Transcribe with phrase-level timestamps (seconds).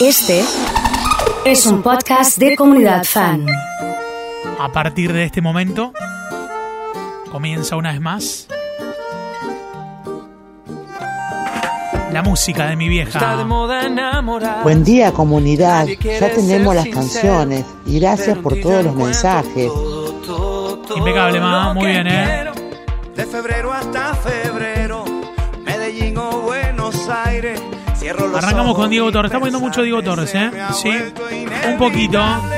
[0.00, 0.44] Este
[1.44, 3.46] es un podcast de comunidad fan.
[4.60, 5.92] A partir de este momento,
[7.32, 8.46] comienza una vez más
[12.12, 13.44] la música de mi vieja.
[14.62, 19.68] Buen día comunidad, ya tenemos las canciones y gracias por todos los mensajes.
[20.94, 22.44] Impecable, mamá, muy bien, ¿eh?
[23.16, 24.47] De febrero hasta febrero,
[28.10, 29.28] Arrancamos con Diego Torres.
[29.30, 30.50] Estamos viendo mucho Diego Torres, ¿eh?
[30.72, 32.18] Sí, un poquito.
[32.18, 32.56] inevitable.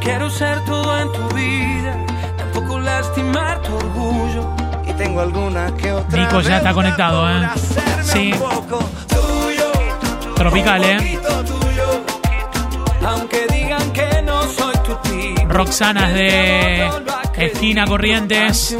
[0.00, 1.96] Quiero ser todo en tu vida,
[2.36, 4.54] tampoco lastimar tu orgullo.
[4.86, 6.24] Y tengo alguna que otra.
[6.24, 7.48] Nico ya está conectado, ¿eh?
[8.02, 8.32] Sí.
[8.32, 8.78] un poco
[9.08, 11.18] tuyo, Tropical, ¿eh?
[13.06, 15.48] Aunque digan que no soy tu tipo.
[15.48, 16.90] Roxanas de
[17.38, 18.76] Esquina Corrientes.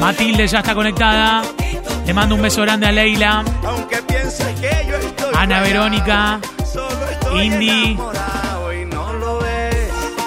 [0.00, 1.42] Matilde ya está conectada.
[2.06, 3.44] Le mando un beso grande a Leila.
[3.66, 4.93] Aunque pienses que yo
[5.44, 6.40] Ana Verónica.
[7.34, 7.98] Indy.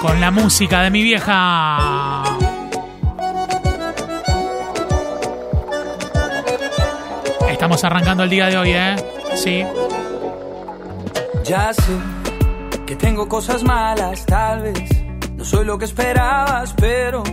[0.00, 2.22] Con la música de mi vieja.
[7.50, 8.94] Estamos arrancando el día de hoy, ¿eh?
[9.34, 9.64] Sí.
[11.42, 11.98] Ya sé
[12.86, 14.88] que tengo cosas malas, tal vez
[15.34, 17.24] no soy lo que esperabas, pero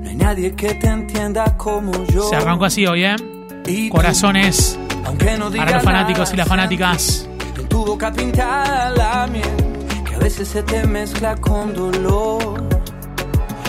[0.00, 2.30] no hay nadie que te entienda como yo.
[2.30, 3.16] Se arrancó así hoy, ¿eh?
[3.90, 4.78] Corazones
[5.56, 7.25] para los fanáticos y las fanáticas.
[7.76, 12.62] Tu boca pintada la miel, que a veces se te mezcla con dolor.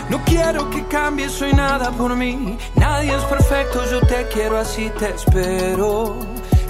[0.10, 2.58] No quiero que cambies, soy nada por mí.
[2.76, 6.16] Nadie es perfecto, yo te quiero así, te espero.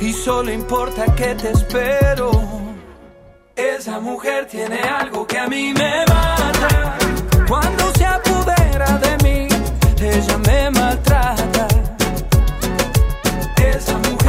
[0.02, 2.32] Y solo importa que te espero.
[3.56, 6.98] Esa mujer tiene algo que a mí me mata.
[7.48, 9.48] Cuando se apodera de mí,
[10.02, 11.68] ella me maltrata.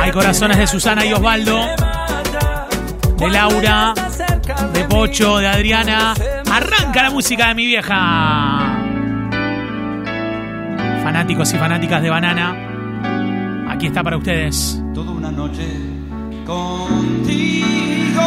[0.01, 1.59] Hay corazones de Susana y Osvaldo,
[3.19, 3.95] de Laura,
[4.73, 6.15] de Pocho, de Adriana.
[6.51, 8.79] Arranca la música de mi vieja.
[11.03, 12.55] Fanáticos y fanáticas de Banana.
[13.71, 14.83] Aquí está para ustedes.
[14.95, 15.67] toda una noche
[16.47, 18.23] contigo.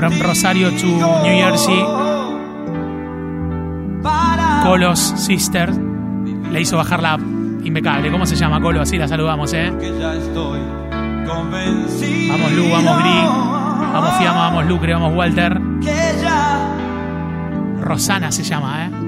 [0.00, 1.84] From Rosario to New Jersey.
[4.62, 5.70] Colos Sister.
[6.50, 7.18] Le hizo bajar la
[7.62, 8.10] impecable.
[8.10, 8.80] ¿Cómo se llama Colo?
[8.80, 9.70] Así la saludamos, ¿eh?
[12.30, 13.18] Vamos Lu, vamos Gri.
[13.92, 15.60] Vamos Fiamma, vamos Lucre, vamos Walter.
[17.82, 18.99] Rosana se llama, ¿eh?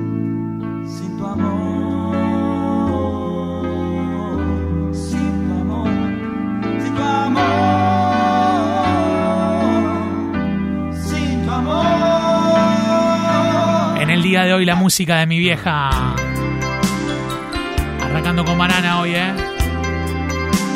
[14.44, 16.14] De hoy la música de mi vieja.
[18.02, 19.34] Arrancando con banana hoy, ¿eh?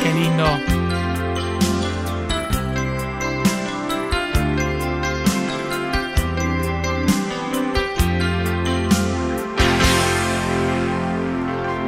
[0.01, 0.45] Qué lindo.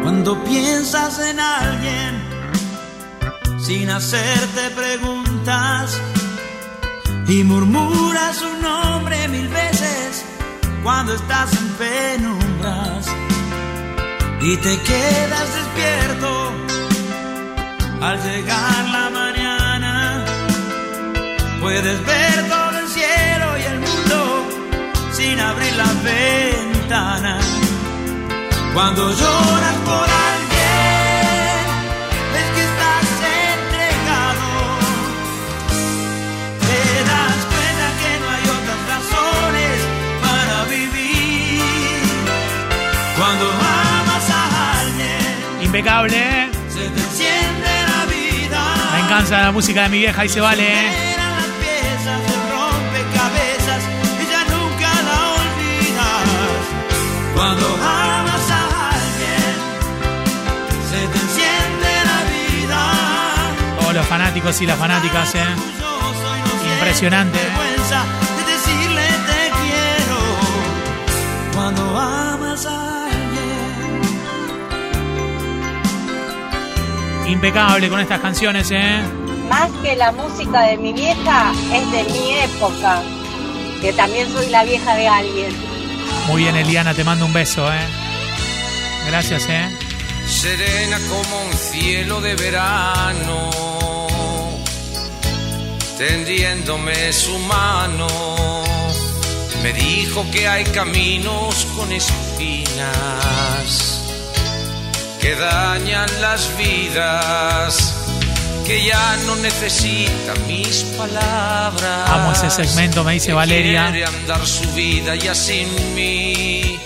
[0.04, 2.22] Cuando piensas en alguien
[3.60, 6.02] sin hacerte preguntas
[7.28, 10.29] y murmuras su nombre mil veces
[10.84, 13.08] cuando estás en penumbras
[14.42, 16.52] y te quedas despierto
[18.02, 20.26] al llegar la mañana.
[21.60, 24.48] Puedes ver todo el cielo y el mundo
[25.12, 27.38] sin abrir la ventana.
[28.74, 30.29] Cuando lloras por alguien,
[45.80, 46.52] Impecable, ¿eh?
[46.68, 48.62] se te enciende la vida.
[48.92, 51.16] Me encanta la música de mi vieja y se vale, ¿eh?
[57.34, 59.56] Cuando amas a alguien,
[60.90, 62.82] se te enciende la vida.
[63.80, 65.46] Todos los fanáticos y las fanáticas, ¿eh?
[66.74, 67.52] Impresionante, ¿eh?
[71.54, 71.98] Cuando
[77.30, 79.02] Impecable con estas canciones, ¿eh?
[79.48, 83.04] Más que la música de mi vieja, es de mi época,
[83.81, 85.56] que también soy la vieja de alguien.
[86.28, 87.88] Muy bien, Eliana, te mando un beso, ¿eh?
[89.08, 89.70] Gracias, ¿eh?
[90.28, 93.50] serena como un cielo de verano,
[95.98, 98.08] tendiéndome su mano.
[99.64, 103.88] Me dijo que hay caminos con espinas
[105.21, 107.95] que dañan las vidas,
[108.66, 112.10] que ya no necesita mis palabras.
[112.10, 113.89] Amo ese segmento, me dice Valeria.
[113.92, 116.80] Quiere andar su vida ya sin mí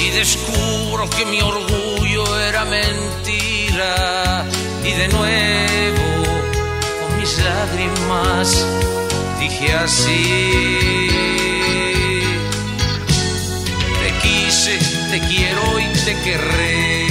[0.00, 4.44] y descubro que mi orgullo era mentira
[4.84, 6.24] y de nuevo
[7.00, 8.66] con mis lágrimas
[9.40, 11.08] dije así
[14.00, 14.78] te quise,
[15.10, 17.07] te quiero y te querré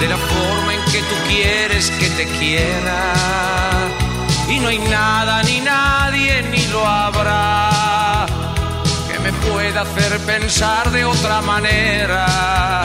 [0.00, 3.14] de la forma en que tú quieres que te quiera
[4.48, 8.26] y no hay nada ni nadie ni lo habrá
[9.10, 12.84] que me pueda hacer pensar de otra manera.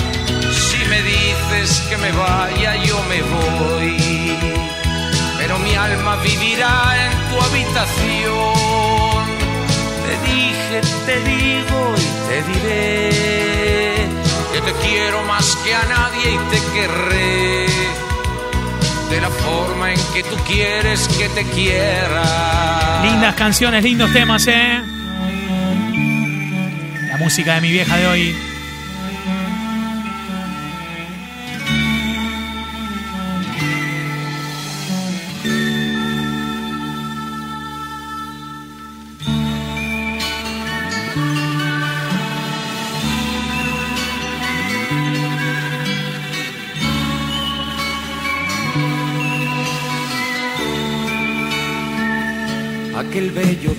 [0.51, 4.37] Si me dices que me vaya, yo me voy.
[5.37, 9.23] Pero mi alma vivirá en tu habitación.
[10.05, 14.22] Te dije, te digo y te diré
[14.53, 17.65] que te quiero más que a nadie y te querré.
[19.09, 23.01] De la forma en que tú quieres que te quiera.
[23.03, 24.81] Lindas canciones, lindos temas, ¿eh?
[27.09, 28.52] La música de mi vieja de hoy.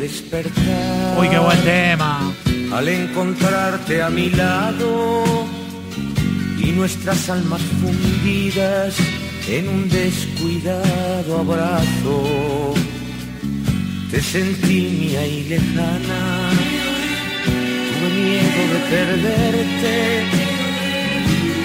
[0.04, 1.18] Despertar.
[1.18, 2.12] Uy, qué buen tema.
[2.76, 5.24] al encontrarte a mi lado
[6.58, 8.96] y nuestras almas fundidas
[9.48, 12.16] en un descuidado abrazo.
[14.10, 16.22] Te sentí mía y lejana,
[17.88, 19.96] tuve miedo de perderte.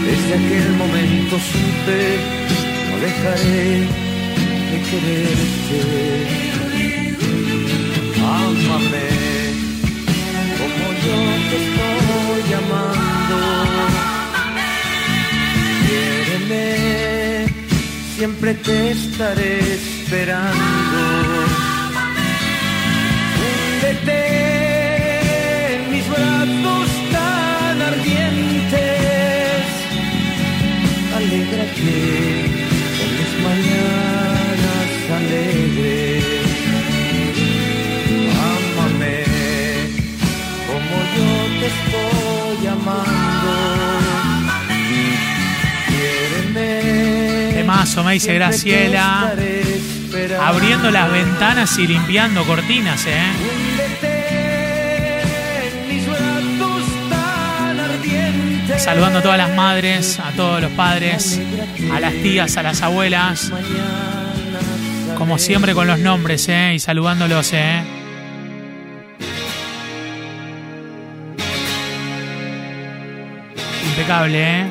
[0.08, 2.02] Desde aquel momento supe,
[2.88, 3.66] no dejaré
[4.70, 6.39] de quererte.
[18.20, 21.00] Siempre te estaré esperando.
[23.40, 24.20] Húndete
[25.74, 29.64] en mis brazos tan ardientes.
[31.20, 32.00] Alégrate
[32.98, 34.90] con mis mañanas
[35.20, 36.26] alegres.
[38.54, 39.18] Ámame
[40.68, 41.30] como yo
[41.60, 43.09] te estoy amando.
[47.80, 49.34] Temazo, me dice Graciela.
[50.42, 53.32] Abriendo las ventanas y limpiando cortinas, ¿eh?
[58.78, 61.40] Saludando a todas las madres, a todos los padres,
[61.94, 63.50] a las tías, a las abuelas.
[65.18, 66.74] Como siempre con los nombres, ¿eh?
[66.76, 67.82] Y saludándolos, ¿eh?
[73.92, 74.66] Impecable, ¿eh?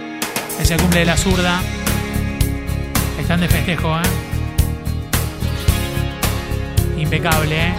[0.60, 1.62] Es el cumple de la zurda.
[3.28, 4.02] Están de festejo, ¿eh?
[6.96, 7.74] Impecable, ¿eh?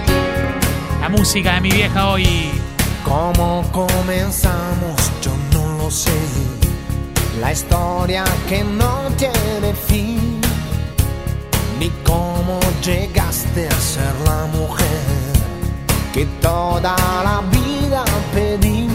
[1.02, 2.52] La música de mi vieja hoy.
[3.04, 5.12] ¿Cómo comenzamos?
[5.24, 6.14] Yo no lo sé.
[7.42, 10.40] La historia que no tiene fin.
[11.80, 15.02] Ni cómo llegaste a ser la mujer
[16.14, 18.88] que toda la vida pedí.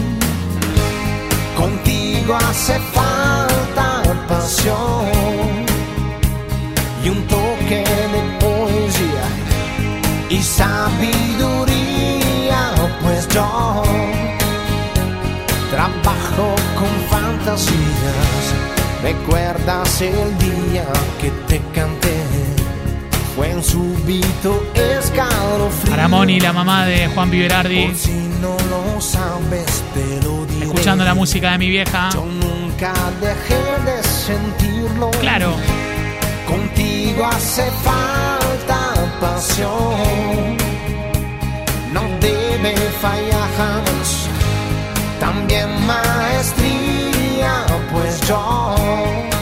[1.57, 5.64] Contigo hace falta pasión
[7.65, 9.27] toque de poesía
[10.29, 11.73] y sabiduría,
[13.01, 13.83] pues yo
[15.71, 18.53] trabajo con fantasías.
[19.03, 20.85] ¿Recuerdas el día
[21.21, 22.15] que te canté?
[23.35, 25.91] Fue un súbito escalofrío.
[25.91, 27.87] Para Moni, la mamá de Juan Viverardi.
[27.87, 30.67] Por si no lo sabes, te lo diré.
[30.67, 32.09] Escuchando la música de mi vieja.
[32.13, 35.11] Yo nunca dejé de sentirlo.
[35.19, 35.55] Claro.
[36.47, 38.79] Contigo hace falta
[39.19, 40.57] pasión.
[41.93, 44.27] No debe fallar jamás.
[45.19, 49.34] También maestría, pues yo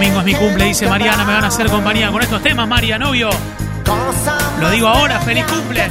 [0.00, 1.26] domingo es mi cumple, dice Mariana.
[1.26, 3.28] Me van a hacer compañía con estos temas, María, novio.
[4.58, 5.90] Lo digo ahora, feliz cumple.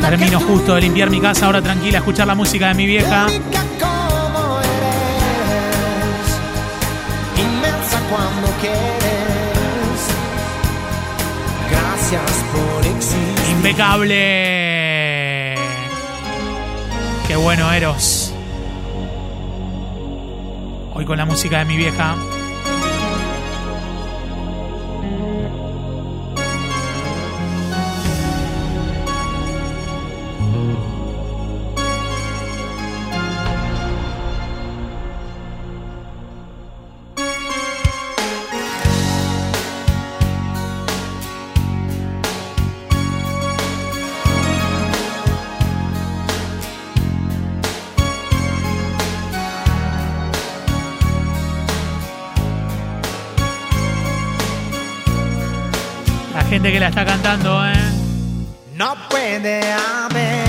[0.00, 3.28] Termino justo de limpiar mi casa, ahora tranquila, escuchar la música de mi vieja.
[7.36, 8.80] Inmensa cuando quieres.
[11.70, 13.52] Gracias por existir.
[13.52, 15.54] Impecable.
[17.28, 18.21] Qué bueno, Eros.
[21.06, 22.31] Con la música de mi vieja.
[56.62, 57.72] Gente que la está cantando, ¿eh?
[58.76, 60.46] No puede haber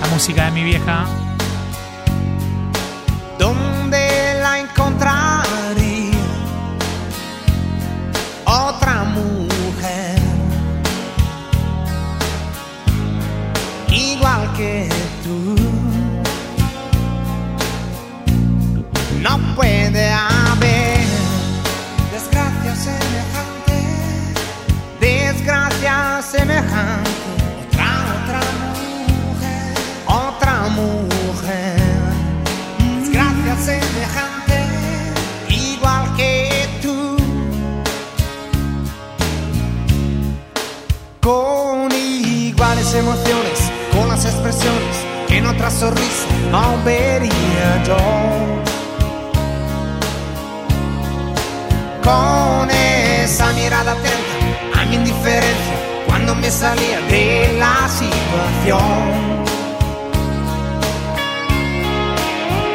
[0.00, 1.21] La música de mi vieja.
[42.94, 44.96] Emociones, con las expresiones
[45.28, 47.96] que en otra sonrisa no vería yo.
[52.04, 55.71] con esa mirada atenta a mi indiferencia
[56.24, 58.78] cuando me salía de la situación.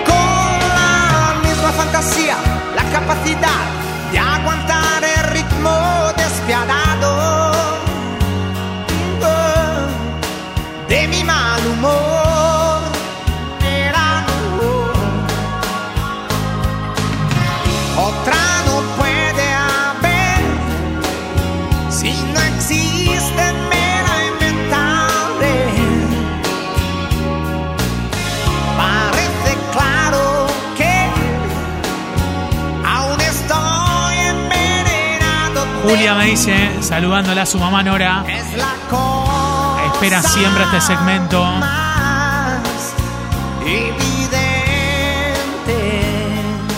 [0.05, 2.35] Con la misma fantasía,
[2.75, 3.63] la capacidad
[4.11, 4.96] de aguantar
[35.87, 38.25] Julia me dice, saludándola a su mamá Nora.
[39.93, 41.41] Espera siempre este segmento.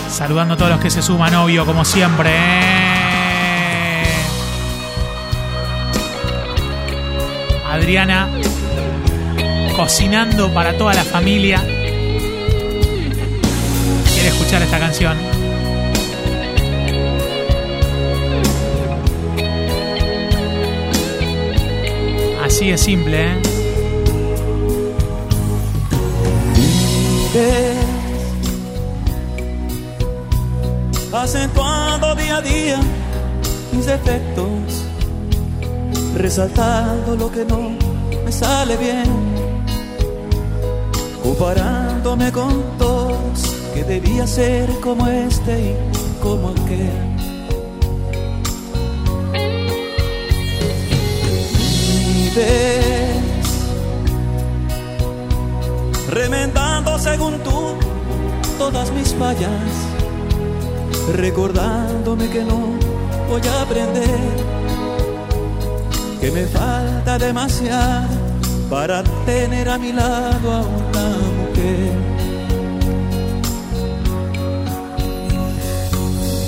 [0.08, 2.30] Saludando a todos los que se suman, obvio, como siempre.
[2.32, 4.04] ¿eh?
[7.68, 8.28] Adriana,
[9.74, 11.60] cocinando para toda la familia.
[14.12, 15.39] Quiere escuchar esta canción.
[22.60, 23.26] Así es simple,
[27.34, 27.74] ¿eh?
[31.10, 32.80] acentuando día a día
[33.72, 34.84] mis defectos,
[36.14, 37.70] resaltando lo que no
[38.26, 39.06] me sale bien,
[41.22, 47.09] comparándome con todos que debía ser como este y como aquel.
[56.08, 57.74] Remendando según tú
[58.58, 59.90] todas mis fallas
[61.12, 62.78] recordándome que no
[63.28, 64.18] voy a aprender,
[66.20, 68.08] que me falta demasiado
[68.68, 71.08] para tener a mi lado a una
[71.38, 71.92] mujer.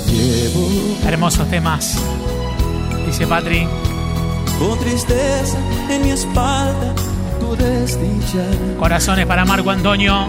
[0.07, 1.97] Llevo Hermosos temas.
[3.05, 3.67] Dice Patri.
[4.59, 5.57] Con tristeza
[5.89, 6.93] en mi espalda
[7.39, 8.45] tu desdicha.
[8.79, 10.27] Corazones para Marco Antonio.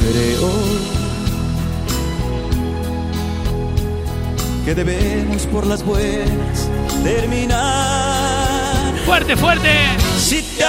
[0.00, 0.50] Creo
[4.64, 6.68] que debemos por las buenas
[7.02, 8.94] terminar.
[9.04, 9.70] Fuerte, fuerte.
[10.18, 10.64] Si te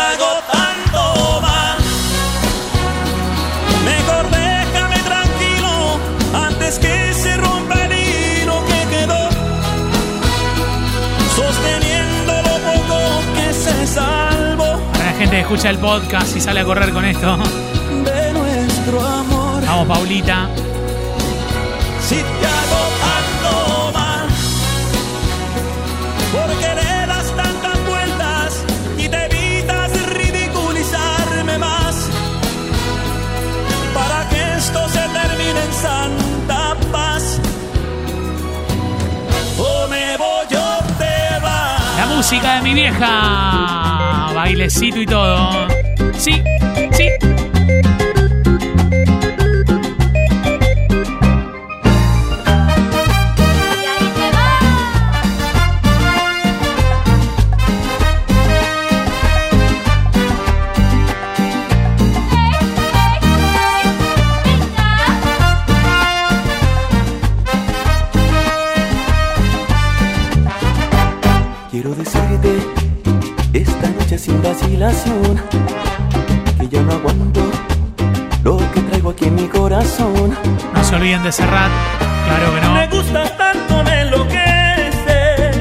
[15.48, 17.38] escucha el podcast y sale a correr con esto.
[17.38, 19.66] De nuestro amor.
[19.66, 20.50] Vamos, Paulita.
[22.01, 24.27] Si te hago tanto mal,
[26.34, 28.63] porque le das tantas vueltas
[28.98, 31.96] y te evitas ridiculizarme más,
[33.94, 37.39] para que esto se termine en santa paz.
[39.58, 41.98] O me voy o te vas.
[41.98, 43.97] La música de mi vieja.
[44.38, 45.67] Bailecito y todo.
[46.15, 46.44] Sí,
[46.91, 47.10] sí.
[71.72, 72.60] Quiero decirte
[73.53, 75.41] esta noche sin vacilación
[76.59, 77.41] que ya no aguanto
[78.43, 80.36] lo que traigo aquí en mi corazón.
[80.74, 81.69] No se olviden de cerrar.
[82.25, 82.95] Claro que Me no.
[82.95, 85.57] gusta tanto, me enloqueces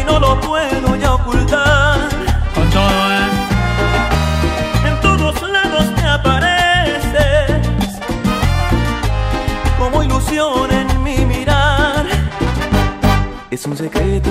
[0.00, 2.08] y no lo puedo ya ocultar.
[2.54, 3.28] Con todo, ¿eh?
[4.88, 7.60] En todos lados te apareces
[9.78, 12.06] como ilusión en mi mirar.
[13.50, 14.30] Es un secreto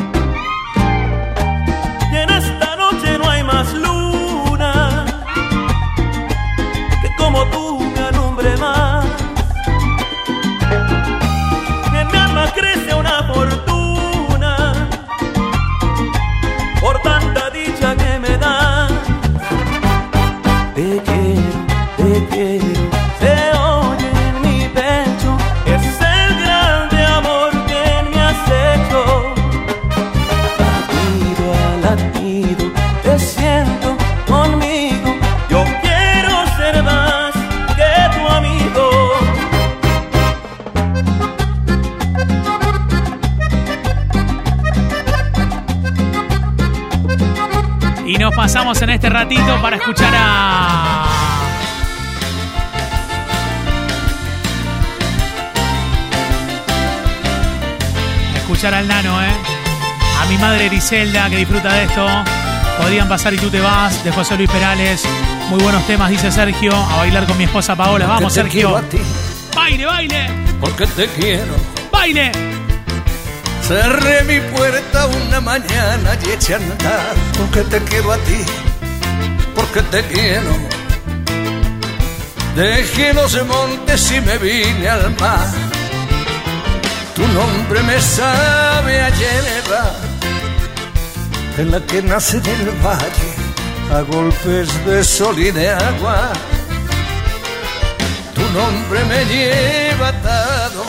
[49.01, 51.07] Este ratito para escuchar a.
[58.37, 59.31] Escuchar al nano, ¿eh?
[60.21, 62.05] A mi madre Griselda, que disfruta de esto.
[62.77, 65.03] Podrían pasar y tú te vas, de José Luis Perales.
[65.49, 66.75] Muy buenos temas, dice Sergio.
[66.75, 68.05] A bailar con mi esposa Paola.
[68.07, 68.77] Vamos, Porque Sergio.
[68.77, 68.97] a ti,
[69.55, 71.53] Baile, baile, porque te quiero.
[71.91, 72.31] baile.
[73.67, 78.37] Cerré mi puerta una mañana y eché a andar porque te quiero a ti,
[79.73, 80.55] porque te quiero.
[82.55, 85.47] Dejé los montes y me vine al mar.
[87.15, 89.93] Tu nombre me sabe a hierba,
[91.57, 93.31] en la que nace del valle
[93.93, 96.31] a golpes de sol y de agua.
[98.33, 100.83] Tu nombre me lleva atado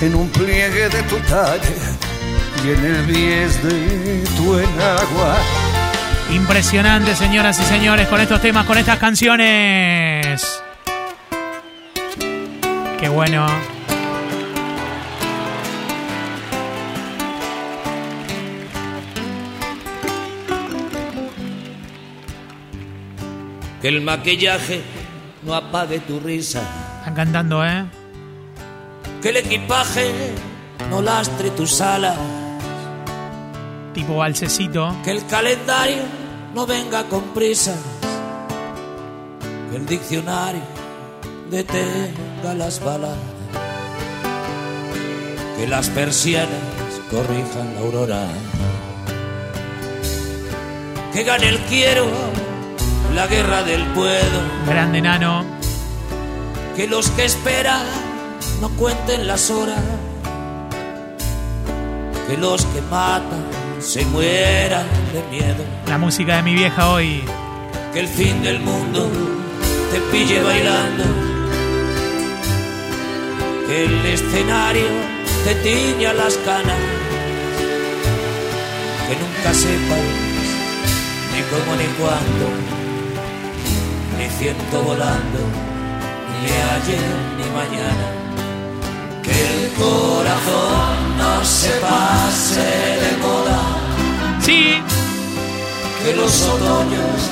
[0.00, 1.76] en un pliegue de tu talle
[2.64, 5.59] y en el bies de tu enagua.
[6.32, 10.62] Impresionante, señoras y señores, con estos temas, con estas canciones.
[13.00, 13.46] Qué bueno.
[23.82, 24.82] Que el maquillaje
[25.42, 26.62] no apague tu risa.
[26.98, 27.86] Están cantando, ¿eh?
[29.22, 30.34] Que el equipaje
[30.90, 32.16] no lastre tus alas.
[33.94, 34.94] Tipo balsecito.
[35.02, 36.19] Que el calendario
[36.54, 37.78] no venga con prisas.
[39.70, 40.62] Que el diccionario
[41.50, 43.16] detenga las balas.
[45.56, 46.48] Que las persianas
[47.10, 48.26] corrijan la aurora.
[51.12, 52.06] Que gane el quiero
[53.14, 54.40] la guerra del puedo.
[54.66, 55.44] Grande nano.
[56.76, 57.84] Que los que esperan
[58.60, 59.82] no cuenten las horas.
[62.28, 63.44] Que los que matan
[63.80, 65.64] se mueran de miedo.
[65.86, 67.22] La música de mi vieja hoy.
[67.92, 69.10] Que el fin del mundo
[69.90, 71.04] te pille bailando.
[73.66, 74.86] Que el escenario
[75.44, 76.78] te tiña las canas.
[79.08, 79.98] Que nunca sepas
[81.32, 82.46] ni cómo ni cuándo.
[84.18, 85.40] Ni ciento volando,
[86.42, 88.06] ni ayer ni mañana.
[89.22, 93.80] Que el corazón no se pase de moda.
[94.40, 94.99] Sí.
[96.04, 97.30] Que los otoños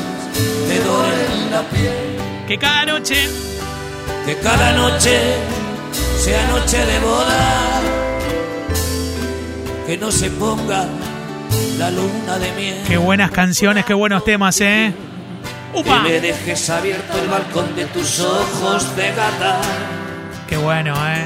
[0.68, 2.46] te doren la piel.
[2.46, 3.28] Que cada noche.
[4.26, 5.36] Que cada noche
[6.18, 7.80] sea noche de boda,
[9.86, 10.86] que no se ponga
[11.78, 12.82] la luna de miel.
[12.86, 14.92] Qué buenas canciones, qué buenos temas, ¿eh?
[15.72, 19.60] Que me dejes abierto el balcón de tus ojos de gata.
[20.48, 21.24] Qué bueno, ¿eh?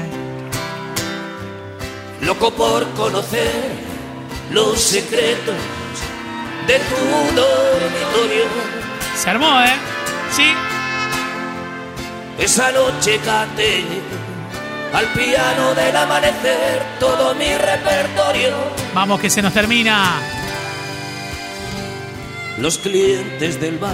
[2.21, 3.51] Loco por conocer
[4.51, 5.55] los secretos
[6.67, 8.45] de tu dormitorio.
[9.15, 9.73] Se armó, ¿eh?
[10.31, 10.53] Sí.
[12.39, 13.83] Esa noche canté
[14.93, 18.53] al piano del amanecer todo mi repertorio.
[18.93, 20.21] Vamos que se nos termina.
[22.59, 23.93] Los clientes del bar,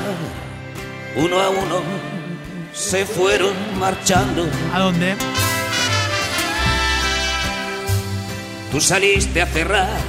[1.16, 1.82] uno a uno,
[2.74, 4.48] se fueron marchando.
[4.74, 5.16] ¿A dónde?
[8.72, 10.09] Tú saliste a cerrar.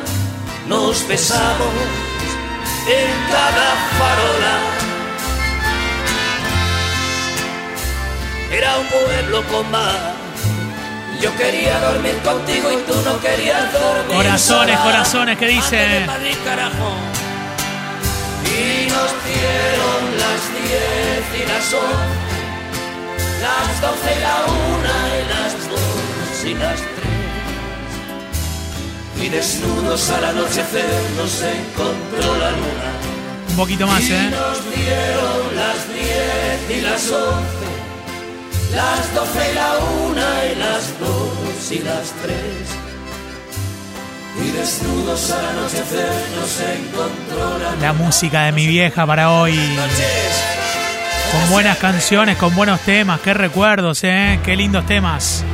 [0.71, 1.73] nos besamos
[2.87, 3.67] en cada
[3.99, 4.55] farola.
[8.57, 10.13] Era un pueblo con mar.
[11.21, 14.15] Yo quería dormir contigo y tú no querías dormir.
[14.15, 14.83] Corazones, sola.
[14.87, 16.03] corazones, ¿qué dice?
[16.07, 16.89] Madrid, carajo.
[18.45, 22.31] Y nos dieron las diez y las once,
[23.45, 24.37] las doce y la
[24.75, 27.10] una y las dos y las tres.
[29.21, 32.91] Y desnudos al anochecer nos encontró la luna.
[33.49, 34.29] Un poquito más, Y ¿eh?
[34.31, 37.67] nos dieron las diez y las once,
[38.75, 42.67] las doce y la una y las dos y las tres.
[44.43, 49.59] Y desnudos al anochecer nos encontró la La música de mi vieja para hoy.
[51.31, 53.19] Con buenas canciones, con buenos temas.
[53.21, 54.39] Qué recuerdos, ¿eh?
[54.43, 55.45] Qué lindos temas.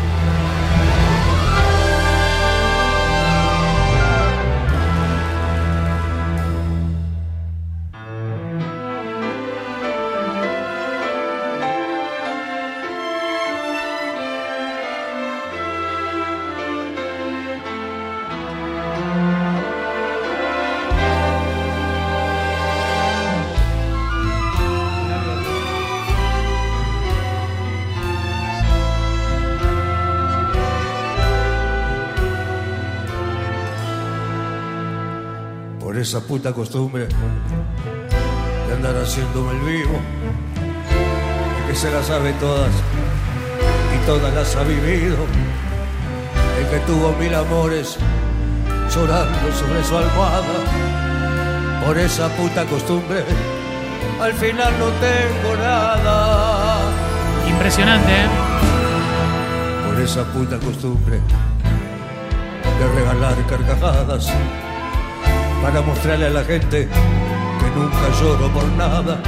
[36.07, 37.05] Esa puta costumbre
[38.65, 39.99] de andar haciéndome el vivo,
[41.59, 42.71] el que se las sabe todas
[43.93, 45.17] y todas las ha vivido,
[46.59, 47.97] el que tuvo mil amores
[48.95, 51.83] llorando sobre su almohada.
[51.85, 53.25] Por esa puta costumbre,
[54.21, 56.77] al final no tengo nada.
[57.49, 58.27] Impresionante, ¿eh?
[59.85, 61.19] por esa puta costumbre
[62.79, 64.31] de regalar carcajadas
[65.61, 69.19] para mostrarle a la gente que nunca lloro por nada,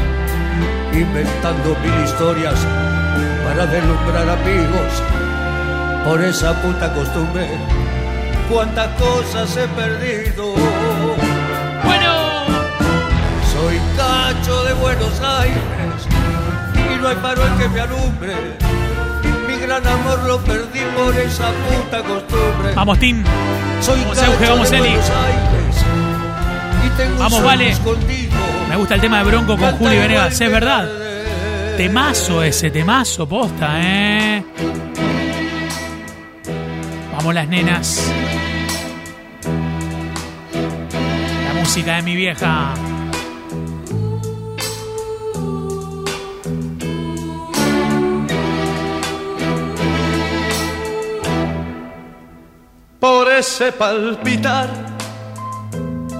[0.93, 2.55] inventando mil historias
[3.45, 5.03] para deslumbrar amigos.
[6.05, 7.47] Por esa puta costumbre,
[8.49, 10.53] cuántas cosas he perdido.
[11.83, 12.29] Bueno,
[13.51, 15.59] Soy cacho de Buenos Aires
[16.75, 18.35] y no hay farol que me alumbre.
[19.47, 22.73] Mi gran amor lo perdí por esa puta costumbre.
[22.75, 23.23] vamos, Tim.
[23.81, 24.89] Soy Vamos, cacho Euge, vamos, de Eli.
[24.89, 25.68] Buenos Aires
[27.17, 27.75] Vamos, Vale.
[28.69, 30.89] Me gusta el tema de Bronco con igual Venegas, es verdad.
[31.77, 34.43] Temazo ese, temazo, posta, ¿eh?
[37.15, 38.11] Vamos las nenas.
[41.47, 42.73] La música de mi vieja.
[52.99, 54.88] por ese palpitar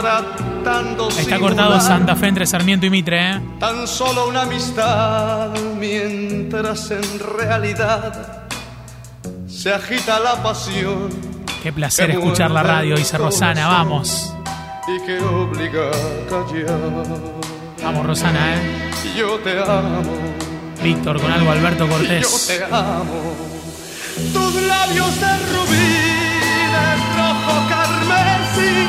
[0.00, 3.40] tratando Está cortado Santa Fe entre Sarmiento y Mitre, ¿eh?
[3.58, 8.46] Tan solo una amistad, mientras en realidad
[9.46, 11.10] se agita la pasión.
[11.62, 14.34] Qué placer escuchar la radio, dice Rosana, vamos.
[14.88, 16.80] Y que obliga a callar.
[17.82, 18.90] Vamos, Rosana, ¿eh?
[19.16, 20.02] Yo te amo.
[20.82, 22.48] Víctor con algo Alberto Cortés.
[22.48, 23.34] Yo te amo.
[24.32, 25.92] Tus labios de rubí,
[26.74, 28.88] de rojo carmesí,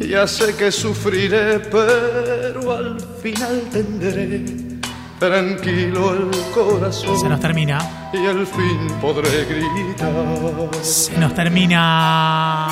[0.00, 4.44] Ya sé que sufriré, pero al final tendré
[5.18, 7.18] tranquilo el corazón.
[7.18, 8.08] Se nos termina.
[8.12, 10.12] Y al fin podré gritar.
[10.82, 12.68] Se nos termina.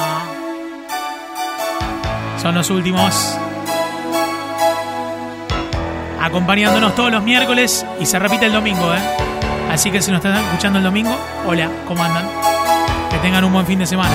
[2.40, 3.38] Son los últimos
[6.20, 9.00] acompañándonos todos los miércoles y se repite el domingo, ¿eh?
[9.70, 12.26] Así que si nos están escuchando el domingo, hola, ¿cómo andan?
[13.10, 14.14] Que tengan un buen fin de semana.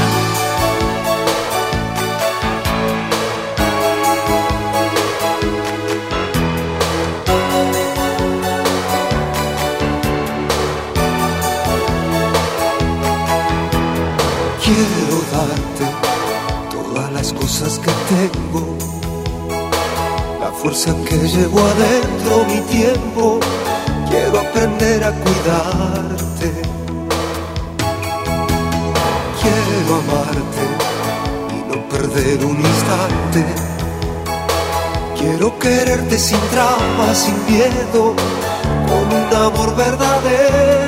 [14.70, 15.86] Quiero darte
[16.72, 18.80] todas las cosas que tengo
[20.62, 23.40] fuerza que llevo adentro mi tiempo,
[24.10, 26.52] quiero aprender a cuidarte.
[29.42, 30.64] Quiero amarte
[31.56, 33.46] y no perder un instante.
[35.18, 38.14] Quiero quererte sin trama, sin miedo,
[38.88, 40.79] con un amor verdadero.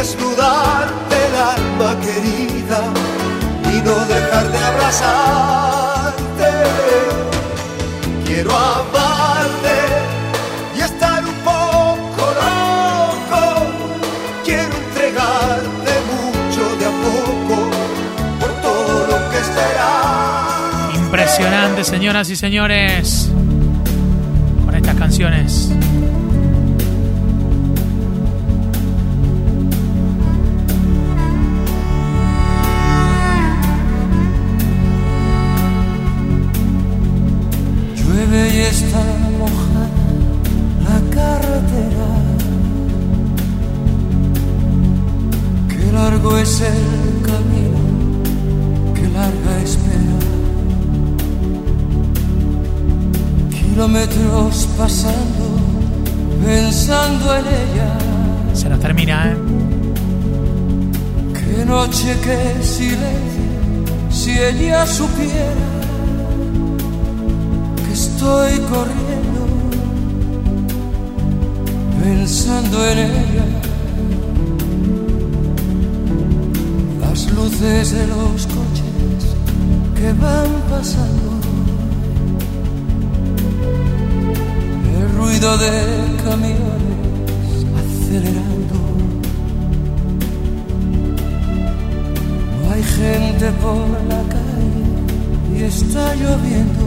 [0.00, 2.80] Desnudarte el alma querida
[3.70, 6.50] y no dejar de abrazarte.
[8.24, 9.76] Quiero amarte
[10.74, 13.42] y estar un poco loco.
[14.42, 17.56] Quiero entregarte mucho de a poco
[18.40, 20.94] por todo lo que esperas.
[20.94, 23.28] Impresionante, señoras y señores,
[24.64, 25.70] con estas canciones.
[93.48, 96.84] Por la calle y está lloviendo.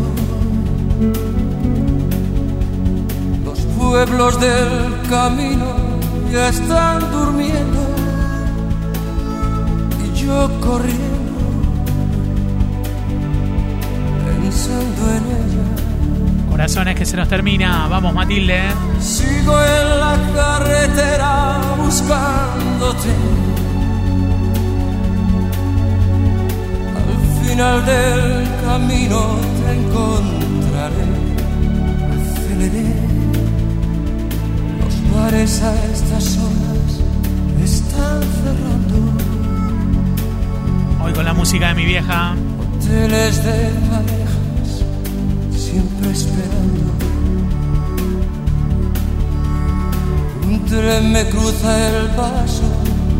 [3.43, 5.65] Los pueblos del camino
[6.31, 7.81] ya están durmiendo
[10.05, 11.33] y yo corriendo,
[14.27, 16.51] pensando en ella.
[16.51, 18.61] Corazones que se nos termina, vamos Matilde.
[18.99, 23.52] Sigo en la carretera buscándote.
[27.53, 29.19] Final del camino
[29.63, 30.79] te encontré
[32.15, 32.95] aceleré.
[34.79, 36.89] Los bares a estas horas
[37.63, 38.97] están cerrando.
[41.03, 42.35] Hoy con la música de mi vieja.
[42.59, 44.69] Hoteles de parejas,
[45.55, 46.85] siempre esperando.
[50.47, 52.67] Un tren me cruza el paso,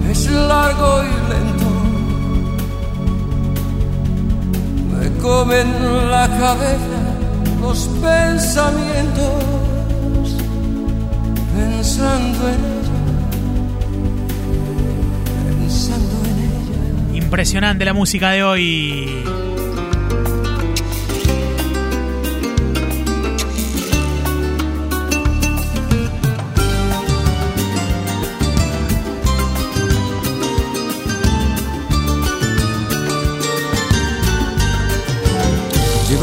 [0.10, 1.63] es largo y lento.
[5.24, 7.00] Comen la cabeza
[7.62, 9.44] los pensamientos
[11.56, 13.00] pensando en ella,
[15.60, 17.24] pensando en ella.
[17.24, 19.53] Impresionante la música de hoy.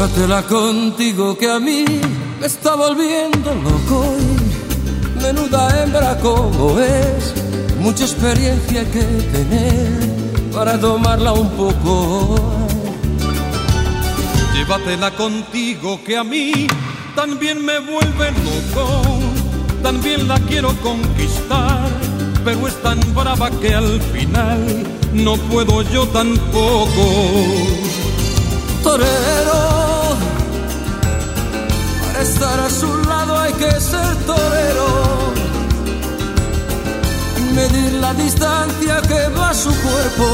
[0.01, 1.85] Llévatela contigo que a mí
[2.39, 7.35] me está volviendo loco y menuda hembra como es,
[7.79, 12.35] mucha experiencia que tener para tomarla un poco.
[14.55, 16.65] Llévatela contigo que a mí
[17.15, 19.03] también me vuelve loco,
[19.83, 21.87] también la quiero conquistar,
[22.43, 24.65] pero es tan brava que al final
[25.13, 26.87] no puedo yo tampoco.
[28.81, 29.70] Torero
[32.71, 35.33] su lado hay que ser torero.
[37.53, 40.27] Medir la distancia que va a su cuerpo.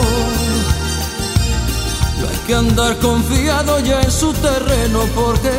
[2.19, 5.55] No hay que andar confiado ya en su terreno porque,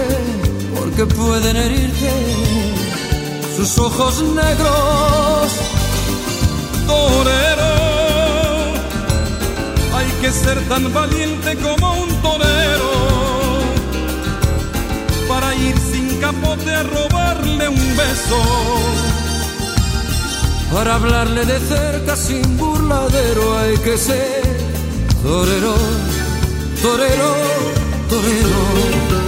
[0.77, 2.13] porque pueden herirte
[3.57, 5.49] sus ojos negros.
[6.87, 7.75] Torero,
[9.97, 12.98] hay que ser tan valiente como un torero
[16.29, 18.41] capote a robarle un beso.
[20.73, 24.43] Para hablarle de cerca sin burladero hay que ser
[25.23, 25.75] torero,
[26.83, 27.31] torero,
[28.11, 29.28] torero.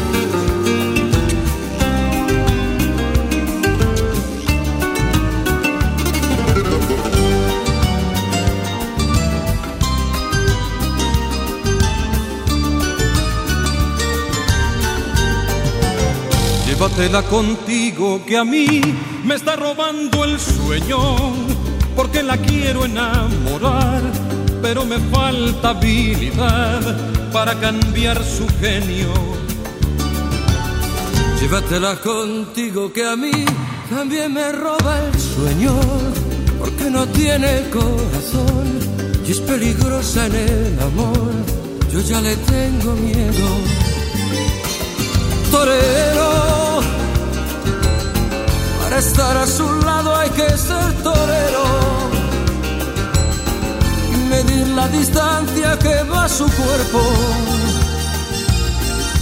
[16.80, 18.80] Llévatela contigo que a mí
[19.22, 20.98] me está robando el sueño,
[21.94, 24.00] porque la quiero enamorar,
[24.62, 26.80] pero me falta habilidad
[27.34, 29.12] para cambiar su genio.
[31.38, 33.44] Llévatela contigo que a mí
[33.90, 35.78] también me roba el sueño,
[36.58, 38.80] porque no tiene corazón
[39.26, 41.30] y es peligrosa en el amor.
[41.92, 43.48] Yo ya le tengo miedo.
[45.50, 46.49] Torero
[48.90, 51.64] para estar a su lado hay que ser torero
[54.12, 57.00] y medir la distancia que va su cuerpo.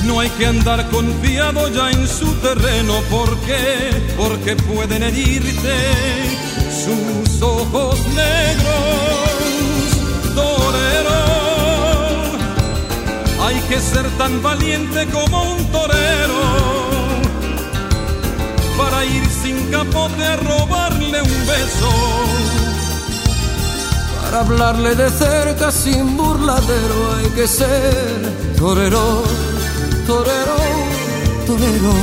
[0.07, 5.77] No hay que andar confiado ya en su terreno porque, porque pueden herirte
[6.85, 9.29] sus ojos negros,
[10.35, 11.19] torero.
[13.45, 16.28] Hay que ser tan valiente como un torero
[18.79, 21.91] para ir sin capote a robarle un beso.
[24.23, 29.25] Para hablarle de cerca sin burladero hay que ser torero,
[30.07, 30.59] torero,
[31.47, 31.95] torero,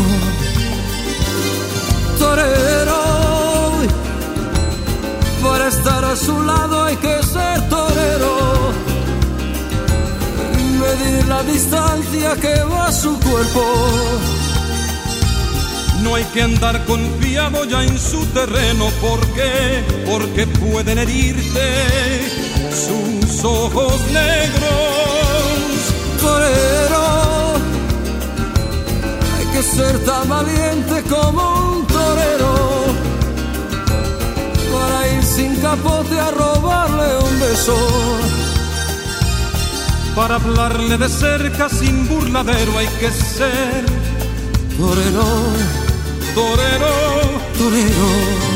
[2.19, 3.01] torero.
[5.43, 8.35] Para estar a su lado hay que ser torero.
[10.81, 14.34] Medir la distancia que va su cuerpo
[16.05, 21.67] no hay que andar confiado ya en su terreno porque, porque pueden herirte
[22.69, 24.73] sus ojos negros.
[26.21, 27.55] Torero,
[29.35, 32.55] hay que ser tan valiente como un torero
[34.73, 37.77] para ir sin capote a robarle un beso.
[40.15, 43.85] Para hablarle de cerca sin burladero hay que ser
[44.77, 45.84] torero
[46.35, 48.54] torero, torero